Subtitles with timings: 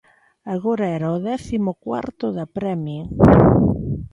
[0.55, 3.07] Agora era o décimo cuarto da Prémier.